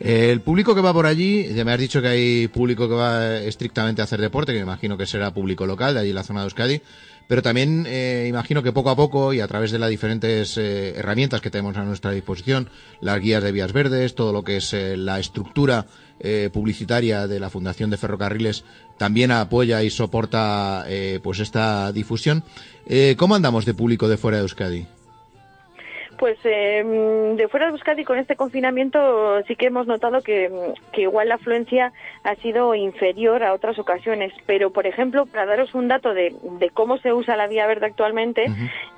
El 0.01 0.41
público 0.41 0.75
que 0.75 0.81
va 0.81 0.93
por 0.93 1.07
allí, 1.07 1.55
ya 1.55 1.65
me 1.65 1.73
has 1.73 1.79
dicho 1.79 2.03
que 2.03 2.09
hay 2.09 2.49
público 2.49 2.89
que 2.89 2.95
va 2.95 3.37
estrictamente 3.37 4.01
a 4.01 4.05
hacer 4.05 4.21
deporte, 4.21 4.53
que 4.53 4.59
me 4.59 4.65
imagino 4.65 4.97
que 4.97 5.07
será 5.07 5.33
público 5.33 5.67
local 5.67 5.95
de 5.95 6.01
allí 6.01 6.11
en 6.11 6.17
la 6.17 6.25
zona 6.25 6.41
de 6.41 6.47
Euskadi, 6.47 6.81
pero 7.29 7.43
también 7.43 7.87
eh, 7.89 8.27
imagino 8.29 8.63
que 8.63 8.73
poco 8.73 8.91
a 8.91 8.97
poco 8.97 9.33
y 9.33 9.41
a 9.41 9.49
través 9.49 9.71
de 9.71 9.79
las 9.79 9.91
diferentes 9.91 10.57
eh, 10.59 10.95
herramientas 10.97 11.41
que 11.41 11.51
tenemos 11.51 11.77
a 11.77 11.85
nuestra 11.85 12.11
disposición, 12.11 12.69
las 13.01 13.21
guías 13.21 13.43
de 13.43 13.53
vías 13.53 13.73
verdes, 13.73 14.15
todo 14.15 14.33
lo 14.33 14.45
que 14.45 14.57
es 14.59 14.73
eh, 14.73 14.97
la 14.97 15.19
estructura 15.19 15.87
publicitaria 16.53 17.27
de 17.27 17.41
la 17.41 17.51
Fundación 17.51 17.91
de 17.91 17.97
Ferrocarriles 17.97 18.63
también 18.97 19.33
apoya 19.33 19.83
y 19.83 19.91
soporta 19.91 20.87
pues 21.21 21.41
esta 21.41 21.91
difusión. 21.91 22.45
¿Cómo 23.17 23.35
andamos 23.35 23.65
de 23.65 23.75
público 23.75 24.07
de 24.07 24.17
fuera 24.17 24.37
de 24.37 24.45
Euskadi? 24.45 24.87
Pues 26.23 26.39
em, 26.45 27.35
de 27.35 27.49
fuera 27.49 27.67
de 27.67 27.73
Euskadi 27.73 28.05
con 28.05 28.17
este 28.17 28.37
confinamiento 28.37 29.43
sí 29.49 29.57
que 29.57 29.67
hemos 29.67 29.89
notado 29.89 30.23
que, 30.23 30.49
igual 30.97 31.29
la 31.29 31.35
afluencia 31.35 31.93
ha 32.23 32.37
sido 32.37 32.77
inferior 32.77 33.43
a 33.43 33.53
otras 33.53 33.77
ocasiones, 33.81 34.33
pero 34.47 34.71
por 34.71 34.87
ejemplo, 34.87 35.27
para 35.27 35.47
daros 35.47 35.75
un 35.75 35.89
dato 35.89 36.15
de, 36.15 36.33
cómo 36.75 36.99
se 36.99 37.13
usa 37.13 37.37
la 37.37 37.49
vía 37.49 37.67
verde 37.67 37.87
actualmente, 37.87 38.45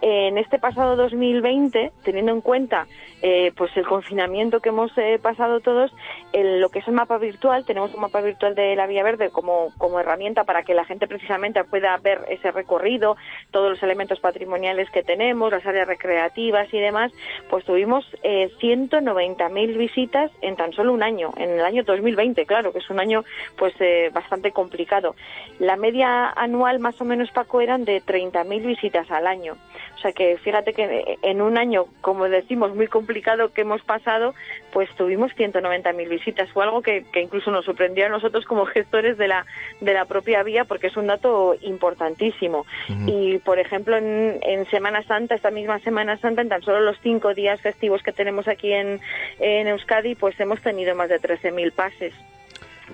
en 0.03 0.37
este 0.37 0.59
pasado 0.59 0.97
2020, 0.97 1.93
teniendo 2.03 2.31
en 2.31 2.43
cuenta 2.43 2.87
eh, 3.27 3.53
pues 3.57 3.75
el 3.79 3.87
confinamiento 3.87 4.61
que 4.61 4.69
hemos 4.69 4.93
eh, 4.99 5.19
pasado 5.19 5.61
todos, 5.61 5.91
en 6.35 6.61
lo 6.61 6.69
que 6.69 6.81
es 6.81 6.89
el 6.89 6.93
mapa 6.93 7.17
virtual, 7.17 7.65
tenemos 7.65 7.95
un 7.95 8.03
mapa 8.03 8.21
virtual 8.21 8.55
de 8.55 8.77
la 8.77 8.87
vía 8.87 9.03
verde 9.03 9.31
como, 9.31 9.73
como 9.79 9.99
herramienta 9.99 10.45
para 10.45 10.63
que 10.63 10.75
la 10.75 10.85
gente 10.85 11.07
precisamente 11.07 11.65
pueda 11.65 11.97
ver 11.97 12.21
ese 12.29 12.51
recorrido, 12.51 13.17
todos 13.51 13.71
los 13.71 13.83
elementos 13.83 14.21
patrimoniales 14.21 14.91
que 14.91 15.03
tenemos, 15.03 15.51
las 15.51 15.65
áreas 15.65 15.89
recreativas 15.89 16.69
y 16.75 16.79
demás, 16.79 17.14
pues 17.51 17.65
tuvimos 17.65 18.05
eh, 18.23 18.51
190.000 18.61 19.77
visitas 19.77 20.31
en 20.41 20.57
tan 20.57 20.73
solo 20.73 20.93
un 20.93 21.03
año, 21.03 21.33
en 21.37 21.51
el 21.51 21.65
año 21.65 21.85
2020, 21.85 22.47
claro, 22.47 22.73
que 22.73 22.79
es 22.79 22.91
un 22.91 23.01
año 23.01 23.25
pues 23.57 23.75
eh, 23.81 24.11
bastante 24.13 24.53
complicado. 24.53 25.15
La 25.59 25.77
media 25.77 26.31
anual 26.31 26.79
más 26.79 27.01
o 27.01 27.05
menos, 27.05 27.31
Paco, 27.31 27.61
eran 27.61 27.85
de 27.85 28.03
30.000 28.03 28.67
visitas 28.67 29.11
al 29.11 29.27
año 29.27 29.57
sea 30.05 30.13
que 30.13 30.37
fíjate 30.37 30.75
que 30.75 31.19
en 31.23 31.41
un 31.41 31.57
año, 31.57 31.87
como 32.03 32.29
decimos, 32.29 32.75
muy 32.75 32.89
complicado 32.89 33.53
que 33.53 33.63
hemos 33.63 33.83
pasado, 33.83 34.35
pues 34.71 34.91
tuvimos 34.97 35.33
190.000 35.33 36.09
visitas. 36.09 36.51
Fue 36.53 36.65
algo 36.65 36.83
que, 36.83 37.07
incluso 37.15 37.51
nos 37.51 37.65
sorprendió 37.65 38.07
a 38.07 38.11
nosotros 38.11 38.45
como 38.45 38.67
gestores 38.67 39.17
de 39.17 39.29
la, 39.29 39.47
de 39.81 39.95
la 39.95 40.05
propia 40.05 40.43
vía 40.43 40.65
porque 40.67 40.89
es 40.89 40.97
un 40.97 41.07
dato 41.07 41.55
importantísimo. 41.63 42.67
Y, 43.07 43.39
por 43.39 43.59
ejemplo, 43.59 43.97
en, 43.97 44.39
en, 44.43 44.67
Semana 44.67 45.03
Santa, 45.05 45.35
esta 45.35 45.51
misma 45.51 45.79
Semana 45.81 46.19
Santa, 46.19 46.43
en 46.43 46.49
tan 46.49 46.63
solo 46.63 46.81
los 46.81 46.94
cinco 47.03 47.35
días 47.35 47.61
festivos 47.61 48.03
que 48.03 48.13
tenemos 48.13 48.49
aquí 48.49 48.73
en, 48.73 49.01
en 49.39 49.69
Euskadi, 49.69 50.15
pues 50.15 50.39
hemos 50.41 50.61
tenido 50.61 50.95
más 50.95 51.09
de 51.09 51.21
13.000 51.21 51.73
pases 51.73 52.15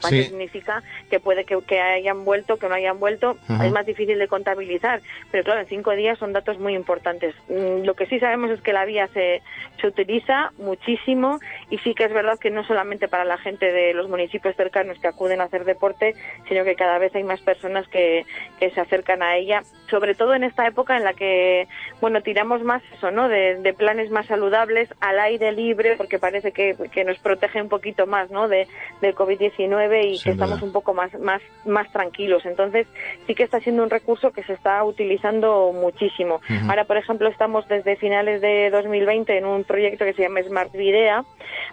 significa 0.00 0.82
que 1.11 1.20
puede 1.20 1.44
que, 1.44 1.80
hayan 1.80 2.25
vuelto, 2.25 2.56
que 2.56 2.68
no 2.68 2.75
hayan 2.75 3.00
vuelto, 3.00 3.37
es 3.62 3.73
más 3.73 3.87
difícil 3.87 4.18
de 4.18 4.28
contabilizar, 4.28 5.00
pero 5.30 5.44
claro, 5.44 5.61
en 5.61 5.66
cinco 5.66 5.92
días 5.92 6.18
son 6.18 6.32
datos 6.32 6.59
muy 6.59 6.75
importantes. 6.75 7.35
Mm, 7.49 7.85
lo 7.85 7.94
que 7.94 8.06
sí 8.06 8.18
sabemos 8.18 8.50
es 8.50 8.61
que 8.61 8.73
la 8.73 8.85
vía 8.85 9.09
se, 9.09 9.42
se 9.80 9.87
utiliza 9.87 10.52
muchísimo 10.59 11.38
y 11.70 11.78
sí 11.78 11.94
que 11.94 12.04
es 12.04 12.12
verdad 12.12 12.38
que 12.38 12.50
no 12.50 12.64
solamente 12.64 13.09
para 13.09 13.25
la 13.25 13.38
gente 13.38 13.73
de 13.73 13.94
los 13.94 14.09
municipios 14.09 14.56
cercanos 14.56 14.99
que 14.99 15.09
acuden 15.09 15.40
a 15.40 15.44
hacer 15.44 15.64
deporte, 15.64 16.14
sino 16.49 16.64
que 16.64 16.75
cada 16.75 16.99
vez 16.99 17.14
hay 17.14 17.25
más 17.25 17.40
personas 17.40 17.87
que, 17.88 18.25
que 18.59 18.70
se 18.70 18.80
acercan 18.80 19.23
a 19.23 19.37
ella, 19.37 19.62
sobre 19.88 20.14
todo 20.14 20.35
en 20.35 20.44
esta 20.44 20.66
época 20.66 20.97
en 20.97 21.04
la 21.04 21.14
que, 21.14 21.66
bueno, 22.00 22.23
tiramos 22.23 22.62
más 22.62 22.82
eso, 22.94 23.11
¿no? 23.11 23.28
De, 23.28 23.56
de 23.56 23.75
planes 23.75 24.11
más 24.11 24.26
saludables, 24.26 24.88
al 25.00 25.18
aire 25.20 25.52
libre, 25.52 25.97
porque 25.97 26.18
parece 26.18 26.52
que, 26.52 26.76
que 26.92 27.04
nos 27.04 27.18
protege 27.18 27.61
un 27.61 27.68
poquito 27.68 28.06
más, 28.06 28.30
¿no? 28.30 28.49
De, 28.49 28.68
del 29.00 29.14
COVID-19 29.14 29.79
y 29.88 30.18
que 30.18 30.30
estamos 30.30 30.62
un 30.62 30.72
poco 30.72 30.94
más, 30.94 31.12
más, 31.18 31.40
más 31.64 31.90
tranquilos. 31.92 32.44
Entonces, 32.44 32.87
sí 33.26 33.34
que 33.34 33.44
está 33.44 33.60
siendo 33.60 33.82
un 33.82 33.90
recurso 33.90 34.30
que 34.32 34.42
se 34.42 34.52
está 34.52 34.82
utilizando 34.84 35.72
muchísimo. 35.72 36.40
Ahora, 36.68 36.84
por 36.84 36.96
ejemplo, 36.96 37.28
estamos 37.28 37.66
desde 37.68 37.96
finales 37.96 38.40
de 38.40 38.70
2020 38.70 39.37
en 39.38 39.44
un 39.46 39.64
proyecto 39.64 40.04
que 40.04 40.12
se 40.12 40.22
llama 40.22 40.42
Smart 40.42 40.72
Videa, 40.72 41.25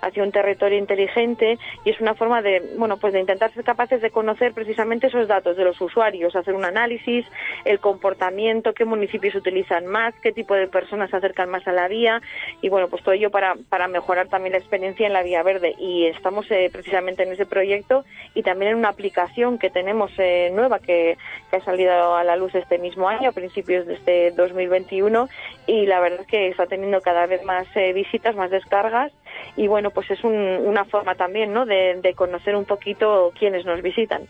hacia 0.02 0.24
un 0.24 0.32
territorio 0.32 0.78
inteligente, 0.78 1.58
y 1.84 1.90
es 1.90 2.00
una 2.00 2.14
forma 2.14 2.42
de, 2.42 2.74
bueno, 2.78 2.98
pues 2.98 3.14
de 3.14 3.20
intentar 3.20 3.52
ser 3.54 3.64
capaces 3.64 4.02
de 4.02 4.12
conocer 4.12 4.54
precisamente 4.54 5.08
esos 5.08 5.28
datos 5.28 5.58
de 5.58 5.64
los 5.64 5.80
usuarios, 5.82 6.36
hacer 6.36 6.54
un 6.54 6.66
análisis, 6.66 7.26
el 7.66 7.80
comportamiento, 7.80 8.74
qué 8.74 8.86
municipios 8.86 9.36
utilizan 9.36 9.86
más, 9.88 10.14
qué 10.22 10.32
tipo 10.32 10.54
de 10.54 10.68
personas 10.68 11.10
se 11.10 11.18
acercan 11.18 11.50
más 11.50 11.68
a 11.68 11.72
la 11.72 11.88
vía, 11.88 12.22
y 12.62 12.70
bueno, 12.70 12.88
pues 12.88 13.04
todo 13.04 13.14
ello 13.14 13.32
para, 13.32 13.56
para 13.70 13.88
mejorar 13.88 14.28
también 14.28 14.54
la 14.54 14.60
experiencia 14.60 15.08
en 15.08 15.14
la 15.14 15.24
vía 15.24 15.44
verde. 15.44 15.76
Y 15.80 16.06
estamos 16.06 16.50
eh, 16.52 16.70
precisamente 16.72 17.24
en 17.24 17.32
ese 17.32 17.46
proyecto 17.46 17.97
y 18.34 18.44
también 18.44 18.72
en 18.72 18.78
una 18.78 18.90
aplicación 18.90 19.58
que 19.58 19.70
tenemos 19.70 20.12
eh, 20.18 20.52
nueva 20.54 20.80
que, 20.80 21.18
ha 21.52 21.64
salido 21.64 22.16
a 22.16 22.24
la 22.24 22.36
luz 22.36 22.54
este 22.56 22.78
mismo 22.78 23.10
año, 23.10 23.30
a 23.30 23.32
principios 23.32 23.88
de 23.88 23.96
este 23.96 24.32
2021 24.32 25.28
y 25.66 25.86
la 25.86 26.00
verdad 26.00 26.22
es 26.22 26.28
que 26.28 26.50
está 26.50 26.68
teniendo 26.68 27.02
cada 27.02 27.26
vez 27.26 27.44
más 27.44 27.66
eh, 27.76 27.94
visitas, 27.94 28.36
más 28.36 28.52
descargas 28.52 29.12
y 29.56 29.68
bueno, 29.68 29.90
pues 29.92 30.12
es 30.12 30.24
una 30.24 30.86
forma 30.86 31.16
también 31.16 31.54
¿no? 31.54 31.66
de, 31.66 32.14
conocer 32.16 32.56
un 32.56 32.66
poquito 32.66 33.32
quiénes 33.38 33.66
nos 33.66 33.82
visitan. 33.82 34.24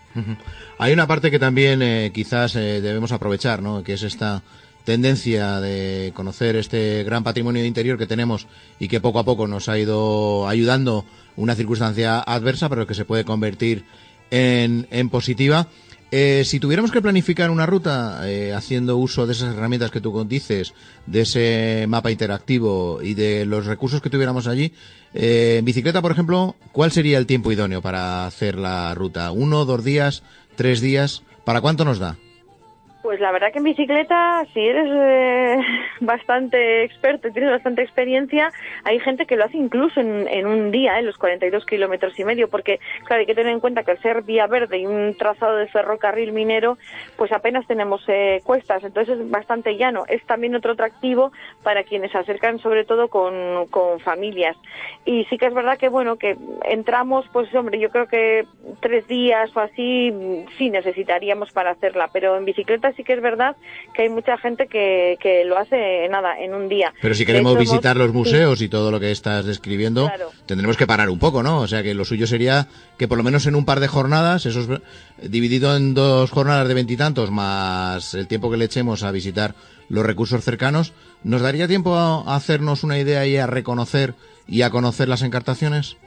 Hay 0.77 0.93
una 0.93 1.07
parte 1.07 1.31
que 1.31 1.39
también 1.39 1.81
eh, 1.81 2.11
quizás 2.13 2.53
debemos 2.53 3.11
aprovechar, 3.11 3.61
¿no? 3.61 3.83
que 3.83 3.93
es 3.93 4.03
esta 4.03 4.41
tendencia 4.87 5.59
de 5.59 6.13
conocer 6.15 6.55
este 6.55 7.03
gran 7.03 7.21
patrimonio 7.21 7.61
de 7.61 7.67
interior 7.67 7.97
que 7.97 8.07
tenemos 8.07 8.47
y 8.79 8.87
que 8.87 9.01
poco 9.01 9.19
a 9.19 9.25
poco 9.25 9.45
nos 9.45 9.67
ha 9.67 9.77
ido 9.77 10.47
ayudando 10.47 11.03
una 11.35 11.55
circunstancia 11.55 12.21
adversa, 12.21 12.69
pero 12.69 12.87
que 12.87 12.93
se 12.93 13.03
puede 13.03 13.25
convertir 13.25 13.83
en, 14.31 15.09
positiva. 15.09 15.67
Eh, 16.09 16.43
si 16.45 16.61
tuviéramos 16.61 16.93
que 16.93 17.01
planificar 17.01 17.49
una 17.51 17.65
ruta 17.65 18.21
eh, 18.29 18.53
haciendo 18.53 18.95
uso 18.95 19.27
de 19.27 19.33
esas 19.33 19.53
herramientas 19.53 19.91
que 19.91 19.99
tú 19.99 20.23
dices, 20.23 20.73
de 21.05 21.19
ese 21.19 21.85
mapa 21.89 22.09
interactivo 22.09 23.01
y 23.03 23.13
de 23.13 23.45
los 23.45 23.65
recursos 23.65 24.01
que 24.01 24.09
tuviéramos 24.09 24.47
allí, 24.47 24.71
eh, 25.13 25.57
en 25.59 25.65
bicicleta, 25.65 26.01
por 26.01 26.13
ejemplo, 26.13 26.55
¿cuál 26.71 26.93
sería 26.93 27.17
el 27.17 27.25
tiempo 27.25 27.51
idóneo 27.51 27.81
para 27.81 28.25
hacer 28.25 28.57
la 28.57 28.95
ruta? 28.95 29.31
¿Uno, 29.31 29.65
dos 29.65 29.83
días, 29.83 30.23
tres 30.55 30.79
días? 30.79 31.23
¿Para 31.43 31.59
cuánto 31.59 31.83
nos 31.83 31.99
da? 31.99 32.17
Pues 33.07 33.21
la 33.21 33.31
verdad 33.31 33.53
que 33.53 33.59
en 33.59 33.63
bicicleta, 33.63 34.45
si 34.53 34.59
eres 34.59 34.89
eh, 34.91 35.57
bastante 36.01 36.83
experto 36.83 37.29
y 37.29 37.31
tienes 37.31 37.51
bastante 37.51 37.81
experiencia, 37.81 38.51
hay 38.83 38.99
gente 38.99 39.25
que 39.25 39.37
lo 39.37 39.45
hace 39.45 39.55
incluso 39.55 40.01
en, 40.01 40.45
un 40.45 40.71
día, 40.71 40.99
en 40.99 41.05
los 41.05 41.15
42 41.15 41.65
kilómetros 41.65 42.19
y 42.19 42.25
medio, 42.25 42.49
porque 42.49 42.81
claro, 43.05 43.21
hay 43.21 43.25
que 43.25 43.33
tener 43.33 43.53
en 43.53 43.61
cuenta 43.61 43.83
que 43.83 43.91
al 43.91 44.01
ser 44.01 44.23
vía 44.23 44.45
verde 44.47 44.79
y 44.79 44.85
un 44.85 45.15
trazado 45.17 45.55
de 45.55 45.67
ferrocarril 45.67 46.33
minero, 46.33 46.77
pues 47.15 47.31
apenas 47.31 47.65
tenemos 47.65 48.03
eh, 48.09 48.41
cuestas, 48.43 48.83
entonces 48.83 49.17
es 49.17 49.31
bastante 49.31 49.77
llano. 49.77 50.03
Es 50.09 50.21
también 50.25 50.53
otro 50.55 50.73
atractivo 50.73 51.31
para 51.63 51.83
quienes 51.83 52.11
se 52.11 52.17
acercan 52.17 52.59
sobre 52.59 52.83
todo 52.83 53.07
con, 53.07 53.67
con 53.67 54.01
familias. 54.01 54.57
Y 55.05 55.23
sí 55.29 55.37
que 55.37 55.45
es 55.45 55.53
verdad 55.53 55.77
que, 55.77 55.87
bueno, 55.87 56.17
que 56.17 56.35
entramos, 56.65 57.25
pues 57.31 57.55
hombre, 57.55 57.79
yo 57.79 57.89
creo 57.89 58.07
que 58.07 58.45
tres 58.81 59.07
días 59.07 59.55
o 59.55 59.61
así 59.61 60.13
sí 60.57 60.69
necesitaríamos 60.69 61.53
para 61.53 61.71
hacerla, 61.71 62.09
pero 62.11 62.35
en 62.35 62.43
bicicleta 62.43 62.96
sí 62.97 63.03
que 63.03 63.13
es 63.13 63.21
verdad 63.21 63.55
que 63.93 64.01
hay 64.01 64.09
mucha 64.09 64.37
gente 64.37 64.67
que, 64.67 65.17
que 65.21 65.45
lo 65.45 65.57
hace 65.57 66.09
nada 66.09 66.37
en 66.39 66.53
un 66.53 66.67
día. 66.67 66.93
Pero 67.01 67.13
si 67.13 67.25
queremos 67.25 67.57
visitar 67.57 67.95
los 67.95 68.11
museos 68.11 68.61
y 68.61 68.67
todo 68.67 68.91
lo 68.91 68.99
que 68.99 69.11
estás 69.11 69.45
describiendo, 69.45 70.11
tendremos 70.45 70.75
que 70.75 70.87
parar 70.87 71.09
un 71.09 71.19
poco, 71.19 71.43
¿no? 71.43 71.59
O 71.59 71.67
sea 71.67 71.83
que 71.83 71.93
lo 71.93 72.03
suyo 72.03 72.27
sería 72.27 72.67
que 72.97 73.07
por 73.07 73.17
lo 73.17 73.23
menos 73.23 73.45
en 73.45 73.55
un 73.55 73.63
par 73.63 73.79
de 73.79 73.87
jornadas, 73.87 74.45
esos 74.45 74.67
dividido 75.21 75.77
en 75.77 75.93
dos 75.93 76.31
jornadas 76.31 76.67
de 76.67 76.73
veintitantos 76.73 77.31
más 77.31 78.15
el 78.15 78.27
tiempo 78.27 78.49
que 78.51 78.57
le 78.57 78.65
echemos 78.65 79.03
a 79.03 79.11
visitar 79.11 79.53
los 79.89 80.05
recursos 80.05 80.43
cercanos, 80.43 80.93
¿nos 81.23 81.41
daría 81.41 81.67
tiempo 81.67 81.95
a 81.95 82.35
hacernos 82.35 82.83
una 82.83 82.97
idea 82.97 83.25
y 83.25 83.37
a 83.37 83.47
reconocer 83.47 84.15
y 84.47 84.63
a 84.63 84.71
conocer 84.71 85.07
las 85.07 85.21
encartaciones? 85.21 85.97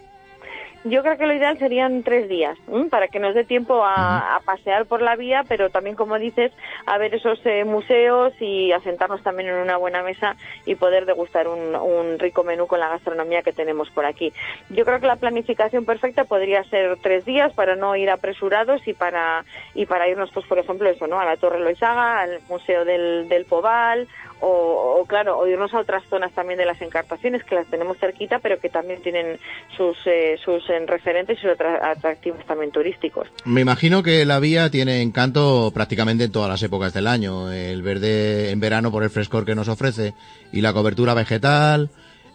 Yo 0.84 1.02
creo 1.02 1.18
que 1.18 1.26
lo 1.26 1.34
ideal 1.34 1.58
serían 1.58 2.02
tres 2.02 2.26
días, 2.26 2.56
para 2.88 3.08
que 3.08 3.18
nos 3.18 3.34
dé 3.34 3.44
tiempo 3.44 3.82
a, 3.84 4.40
pasear 4.46 4.87
por 4.87 5.02
la 5.02 5.14
vía, 5.14 5.44
pero 5.46 5.68
también, 5.68 5.94
como 5.94 6.18
dices, 6.18 6.52
a 6.87 6.96
ver 6.96 7.14
esos 7.14 7.38
eh, 7.44 7.64
museos 7.64 8.32
y 8.40 8.72
a 8.72 8.80
sentarnos 8.80 9.22
también 9.22 9.50
en 9.50 9.56
una 9.56 9.76
buena 9.76 10.02
mesa 10.02 10.37
y 10.64 10.76
poder 10.76 11.04
degustar 11.04 11.49
un, 11.49 12.18
rico 12.18 12.44
menú 12.44 12.66
con 12.66 12.80
la 12.80 12.88
gastronomía 12.88 13.42
que 13.42 13.52
tenemos 13.52 13.90
por 13.90 14.06
aquí. 14.06 14.32
Yo 14.70 14.87
creo 14.87 15.00
que 15.00 15.06
la 15.06 15.16
planificación 15.16 15.84
perfecta 15.84 16.25
podría 16.25 16.64
ser 16.64 16.96
tres 17.02 17.26
días 17.26 17.52
para 17.52 17.76
no 17.76 17.94
ir 17.94 18.08
apresurados 18.08 18.87
y 18.88 18.94
para 18.94 19.44
y 19.75 19.84
para 19.84 20.08
irnos, 20.08 20.30
pues, 20.32 20.46
por 20.46 20.58
ejemplo, 20.58 20.88
eso, 20.88 21.06
¿no? 21.06 21.20
A 21.20 21.26
la 21.26 21.37
Torre 21.37 21.60
Loisaga, 21.60 22.20
al 22.20 22.40
Museo 22.49 22.87
del, 22.87 23.28
del 23.28 23.44
Pobal 23.44 24.08
o, 24.40 25.04
claro, 25.06 25.38
o 25.38 25.46
irnos 25.46 25.72
a 25.75 25.80
otras 25.80 26.02
zonas 26.08 26.32
también 26.32 26.58
de 26.58 26.64
las 26.64 26.80
encartaciones 26.80 27.44
que 27.44 27.54
las 27.54 27.66
tenemos 27.66 27.99
cerquita, 27.99 28.38
pero 28.38 28.58
que 28.58 28.70
también 28.70 29.02
tienen 29.02 29.38
sus, 29.76 29.99
eh, 30.06 30.38
sus 30.42 30.68
eh, 30.70 30.86
referentes 30.86 31.38
y 31.42 31.46
atractivos 31.46 32.44
también 32.46 32.70
turísticos. 32.70 33.28
Me 33.44 33.60
imagino 33.60 34.02
que 34.02 34.24
la 34.24 34.40
vía 34.40 34.70
tiene 34.70 35.02
encanto 35.02 35.70
prácticamente 35.74 36.24
en 36.24 36.32
todas 36.32 36.48
las 36.48 36.62
épocas 36.62 36.94
del 36.94 37.06
año. 37.06 37.52
El 37.52 37.82
verde 37.82 38.50
en 38.50 38.60
verano 38.60 38.90
por 38.90 39.02
el 39.02 39.10
frescor 39.10 39.44
que 39.44 39.54
nos 39.54 39.68
ofrece 39.68 40.14
y 40.52 40.60
la 40.60 40.72
cobertura 40.72 41.14
vegetal, 41.14 41.90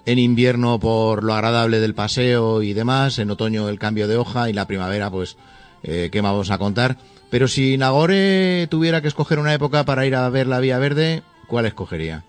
en 0.06 0.20
invierno 0.20 0.80
por 0.80 1.24
lo 1.24 1.34
agradable 1.34 1.80
del 1.80 1.96
paseo 1.96 2.62
y 2.62 2.74
demás, 2.74 3.18
en 3.20 3.32
otoño 3.32 3.70
el 3.70 3.80
cambio 3.80 4.08
de 4.08 4.18
hoja 4.18 4.50
y 4.50 4.54
la 4.54 4.68
primavera, 4.68 5.10
pues, 5.10 5.38
eh, 5.84 6.10
¿qué 6.12 6.22
vamos 6.22 6.52
a 6.52 6.58
contar? 6.58 6.98
Pero 7.32 7.48
si 7.48 7.78
Nagore 7.78 8.68
tuviera 8.68 9.02
que 9.02 9.08
escoger 9.08 9.40
una 9.40 9.54
época 9.54 9.84
para 9.84 10.06
ir 10.06 10.16
a 10.16 10.30
ver 10.30 10.48
la 10.48 10.60
Vía 10.60 10.78
Verde, 10.78 11.24
¿cuál 11.48 11.66
escogería? 11.66 12.24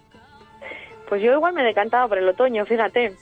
Pues 1.09 1.23
yo 1.23 1.33
igual 1.33 1.55
me 1.55 1.63
he 1.63 1.67
decantado 1.67 2.09
por 2.09 2.19
el 2.19 2.29
otoño, 2.29 2.67
fíjate. 2.67 3.15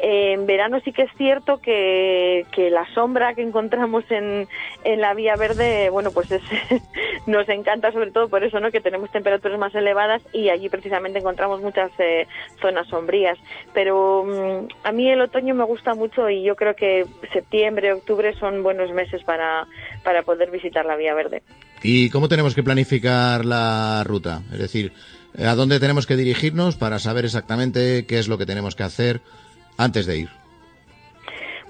En 0.00 0.46
verano 0.46 0.78
sí 0.84 0.92
que 0.92 1.02
es 1.02 1.10
cierto 1.16 1.60
que, 1.60 2.46
que 2.52 2.70
la 2.70 2.86
sombra 2.94 3.34
que 3.34 3.42
encontramos 3.42 4.04
en, 4.10 4.46
en 4.84 5.00
la 5.00 5.12
vía 5.14 5.34
verde, 5.36 5.90
bueno, 5.90 6.12
pues 6.12 6.30
es, 6.30 6.42
nos 7.26 7.48
encanta 7.48 7.90
sobre 7.90 8.12
todo 8.12 8.28
por 8.28 8.44
eso, 8.44 8.60
¿no? 8.60 8.70
Que 8.70 8.80
tenemos 8.80 9.10
temperaturas 9.10 9.58
más 9.58 9.74
elevadas 9.74 10.22
y 10.32 10.50
allí 10.50 10.68
precisamente 10.68 11.18
encontramos 11.18 11.60
muchas 11.60 11.90
eh, 11.98 12.28
zonas 12.60 12.86
sombrías. 12.88 13.38
Pero 13.74 14.24
mm, 14.24 14.86
a 14.86 14.92
mí 14.92 15.10
el 15.10 15.20
otoño 15.20 15.54
me 15.54 15.64
gusta 15.64 15.94
mucho 15.94 16.30
y 16.30 16.44
yo 16.44 16.54
creo 16.54 16.76
que 16.76 17.04
septiembre, 17.32 17.92
octubre 17.92 18.34
son 18.34 18.62
buenos 18.62 18.92
meses 18.92 19.24
para, 19.24 19.66
para 20.04 20.22
poder 20.22 20.50
visitar 20.50 20.86
la 20.86 20.96
vía 20.96 21.14
verde. 21.14 21.42
¿Y 21.82 22.10
cómo 22.10 22.28
tenemos 22.28 22.54
que 22.54 22.62
planificar 22.62 23.44
la 23.44 24.04
ruta? 24.04 24.42
Es 24.52 24.58
decir, 24.58 24.92
¿A 25.36 25.54
dónde 25.54 25.78
tenemos 25.78 26.06
que 26.06 26.16
dirigirnos 26.16 26.76
para 26.76 26.98
saber 26.98 27.24
exactamente 27.24 28.06
qué 28.06 28.18
es 28.18 28.26
lo 28.26 28.38
que 28.38 28.46
tenemos 28.46 28.74
que 28.74 28.82
hacer 28.82 29.20
antes 29.78 30.06
de 30.06 30.18
ir? 30.18 30.28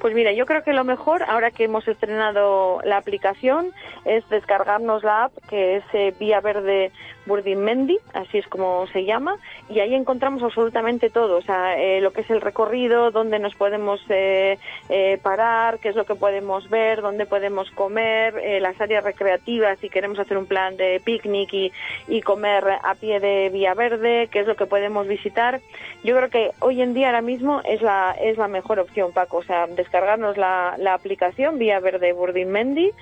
Pues 0.01 0.15
mira, 0.15 0.33
yo 0.33 0.47
creo 0.47 0.63
que 0.63 0.73
lo 0.73 0.85
mejor, 0.85 1.25
ahora 1.25 1.51
que 1.51 1.65
hemos 1.65 1.87
estrenado 1.89 2.81
la 2.85 2.99
aplicación, 2.99 3.73
es 4.05 4.29
descargarnos 4.29 5.03
la 5.03 5.25
app, 5.25 5.33
que 5.49 5.77
es 5.77 5.85
eh, 5.93 6.15
Vía 6.19 6.41
Verde 6.41 6.93
Burdinmendi, 7.29 7.99
así 8.13 8.39
es 8.39 8.49
como 8.49 8.87
se 8.89 9.05
llama, 9.05 9.37
y 9.69 9.79
ahí 9.79 9.95
encontramos 9.95 10.43
absolutamente 10.43 11.11
todo, 11.11 11.37
o 11.37 11.43
sea, 11.43 11.79
eh, 11.79 12.01
lo 12.01 12.13
que 12.13 12.23
es 12.23 12.31
el 12.31 12.41
recorrido, 12.41 13.13
dónde 13.13 13.39
nos 13.39 13.55
podemos 13.55 14.01
eh, 14.09 14.59
eh, 14.89 15.19
parar, 15.23 15.79
qué 15.79 15.91
es 15.91 15.97
lo 15.97 16.05
que 16.05 16.17
podemos 16.17 16.69
ver, 16.69 17.03
dónde 17.03 17.27
podemos 17.27 17.71
comer, 17.71 18.61
las 18.61 18.81
áreas 18.81 19.05
recreativas, 19.05 19.79
si 19.79 19.89
queremos 19.91 20.19
hacer 20.19 20.37
un 20.37 20.47
plan 20.47 20.77
de 20.77 21.01
picnic 21.05 21.53
y, 21.53 22.23
comer 22.23 22.65
a 22.83 22.95
pie 22.95 23.21
de 23.21 23.49
Vía 23.51 23.75
Verde, 23.75 24.29
qué 24.31 24.41
es 24.41 24.47
lo 24.47 24.57
que 24.57 24.67
podemos 24.67 25.07
visitar. 25.07 25.61
Yo 26.03 26.17
creo 26.17 26.29
que 26.31 26.51
hoy 26.59 26.83
en 26.83 26.93
día 26.93 27.07
ahora 27.07 27.23
mismo 27.23 27.61
es 27.65 27.81
la, 27.81 28.15
es 28.21 28.37
la 28.37 28.49
mejor 28.49 28.81
opción, 28.81 29.13
Paco, 29.13 29.39
o 29.39 29.43
sea, 29.45 29.67
descargarnos 29.67 30.37
la, 30.37 30.75
la 30.79 30.95
aplicación 30.95 31.59
Vía 31.59 31.81
Verde 31.81 32.13
Burdinmendi 32.13 32.93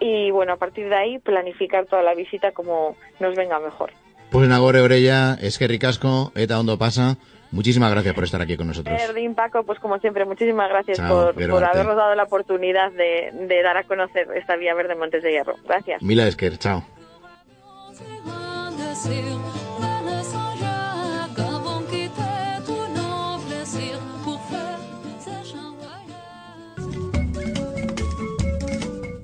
y 0.00 0.30
bueno, 0.30 0.52
a 0.52 0.56
partir 0.56 0.88
de 0.88 0.94
ahí 0.94 1.18
planificar 1.18 1.86
toda 1.86 2.02
la 2.02 2.14
visita 2.14 2.52
como 2.52 2.96
nos 3.20 3.34
venga 3.34 3.58
mejor. 3.58 3.67
Pues 4.30 4.48
Nagore 4.48 4.80
Orella, 4.80 5.34
es 5.40 5.58
que 5.58 5.66
ricasco, 5.66 6.32
eta 6.34 6.58
ondo 6.58 6.78
pasa. 6.78 7.16
Muchísimas 7.50 7.90
gracias 7.90 8.14
por 8.14 8.24
estar 8.24 8.42
aquí 8.42 8.56
con 8.56 8.66
nosotros. 8.66 9.00
Erdín, 9.00 9.34
Paco, 9.34 9.62
pues 9.64 9.78
como 9.78 9.98
siempre, 9.98 10.26
muchísimas 10.26 10.68
gracias 10.68 11.00
por, 11.00 11.34
por 11.34 11.64
habernos 11.64 11.96
dado 11.96 12.14
la 12.14 12.24
oportunidad 12.24 12.92
de, 12.92 13.30
de, 13.32 13.62
dar 13.62 13.78
a 13.78 13.84
conocer 13.84 14.28
esta 14.34 14.56
Vía 14.56 14.74
Verde 14.74 14.94
Montes 14.94 15.22
de 15.22 15.32
Hierro. 15.32 15.54
Gracias. 15.64 16.02
Mila 16.02 16.26
Esker, 16.26 16.58
chao. 16.58 16.84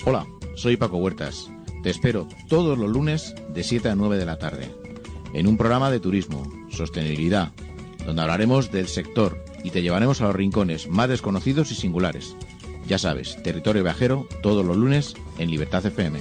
Hola, 0.07 0.27
soy 0.55 0.77
Paco 0.77 0.99
Huertas. 0.99 1.51
Te 1.85 1.91
espero 1.91 2.27
todos 2.49 2.79
los 2.79 2.89
lunes 2.89 3.35
de 3.51 3.63
7 3.63 3.91
a 3.91 3.95
9 3.95 4.17
de 4.17 4.25
la 4.25 4.39
tarde 4.39 4.75
en 5.35 5.47
un 5.47 5.59
programa 5.59 5.91
de 5.91 6.01
turismo, 6.01 6.51
sostenibilidad, 6.71 7.53
donde 8.07 8.23
hablaremos 8.23 8.73
del 8.73 8.89
sector 8.89 9.45
y 9.63 9.69
te 9.69 9.83
llevaremos 9.83 10.23
a 10.23 10.29
los 10.29 10.35
rincones 10.35 10.89
más 10.89 11.11
desconocidos 11.11 11.71
y 11.73 11.75
singulares. 11.75 12.37
Ya 12.89 12.97
sabes, 12.97 13.37
territorio 13.43 13.83
viajero 13.83 14.27
todos 14.43 14.65
los 14.65 14.79
lunes 14.79 15.15
en 15.39 15.51
Libertad 15.51 15.85
FM. 15.85 16.21